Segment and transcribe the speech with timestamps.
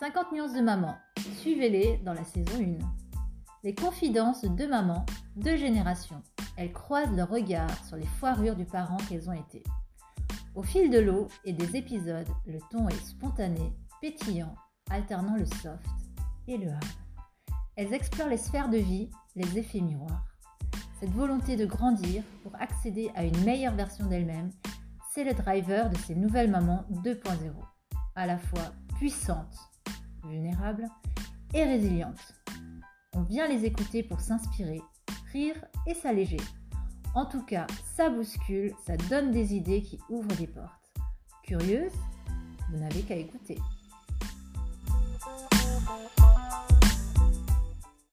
[0.00, 0.96] 50 nuances de maman.
[1.40, 2.78] Suivez-les dans la saison 1.
[3.64, 5.04] Les confidences de deux mamans,
[5.36, 6.22] deux générations.
[6.56, 9.62] Elles croisent leurs regards sur les foirures du parent qu'elles ont été.
[10.54, 14.54] Au fil de l'eau et des épisodes, le ton est spontané, pétillant,
[14.88, 15.86] alternant le soft
[16.48, 16.84] et le hard.
[17.76, 20.24] Elles explorent les sphères de vie, les effets miroirs.
[20.98, 24.48] Cette volonté de grandir pour accéder à une meilleure version d'elle-même,
[25.12, 27.26] c'est le driver de ces nouvelles mamans 2.0,
[28.14, 29.69] à la fois puissantes,
[30.24, 30.88] vulnérables
[31.54, 32.34] et résilientes.
[33.14, 34.80] On vient les écouter pour s'inspirer,
[35.32, 35.56] rire
[35.86, 36.40] et s'alléger.
[37.14, 37.66] En tout cas,
[37.96, 40.70] ça bouscule, ça donne des idées qui ouvrent des portes.
[41.44, 41.92] Curieuse
[42.70, 43.58] Vous n'avez qu'à écouter.